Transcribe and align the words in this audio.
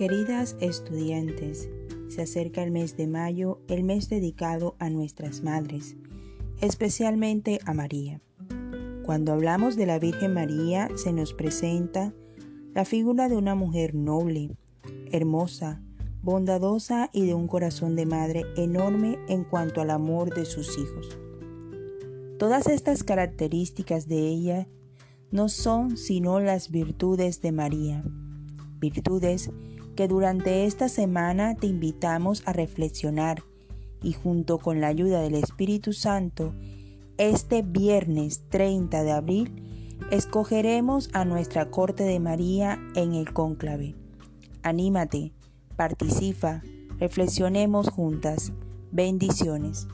Queridas 0.00 0.56
estudiantes, 0.60 1.68
se 2.08 2.22
acerca 2.22 2.62
el 2.62 2.70
mes 2.70 2.96
de 2.96 3.06
mayo, 3.06 3.60
el 3.68 3.84
mes 3.84 4.08
dedicado 4.08 4.74
a 4.78 4.88
nuestras 4.88 5.42
madres, 5.42 5.94
especialmente 6.62 7.60
a 7.66 7.74
María. 7.74 8.22
Cuando 9.04 9.34
hablamos 9.34 9.76
de 9.76 9.84
la 9.84 9.98
Virgen 9.98 10.32
María 10.32 10.88
se 10.96 11.12
nos 11.12 11.34
presenta 11.34 12.14
la 12.72 12.86
figura 12.86 13.28
de 13.28 13.36
una 13.36 13.54
mujer 13.54 13.94
noble, 13.94 14.56
hermosa, 15.12 15.82
bondadosa 16.22 17.10
y 17.12 17.26
de 17.26 17.34
un 17.34 17.46
corazón 17.46 17.94
de 17.94 18.06
madre 18.06 18.44
enorme 18.56 19.18
en 19.28 19.44
cuanto 19.44 19.82
al 19.82 19.90
amor 19.90 20.34
de 20.34 20.46
sus 20.46 20.78
hijos. 20.78 21.18
Todas 22.38 22.68
estas 22.68 23.04
características 23.04 24.08
de 24.08 24.28
ella 24.28 24.66
no 25.30 25.50
son 25.50 25.98
sino 25.98 26.40
las 26.40 26.70
virtudes 26.70 27.42
de 27.42 27.52
María, 27.52 28.02
virtudes 28.80 29.50
que 30.00 30.08
durante 30.08 30.64
esta 30.64 30.88
semana 30.88 31.56
te 31.56 31.66
invitamos 31.66 32.42
a 32.46 32.54
reflexionar 32.54 33.42
y 34.02 34.14
junto 34.14 34.56
con 34.56 34.80
la 34.80 34.86
ayuda 34.86 35.20
del 35.20 35.34
Espíritu 35.34 35.92
Santo, 35.92 36.54
este 37.18 37.60
viernes 37.60 38.48
30 38.48 39.02
de 39.02 39.12
abril, 39.12 39.98
escogeremos 40.10 41.10
a 41.12 41.26
nuestra 41.26 41.70
corte 41.70 42.04
de 42.04 42.18
María 42.18 42.78
en 42.94 43.12
el 43.12 43.34
cónclave. 43.34 43.94
Anímate, 44.62 45.34
participa, 45.76 46.62
reflexionemos 46.98 47.90
juntas. 47.90 48.54
Bendiciones. 48.92 49.86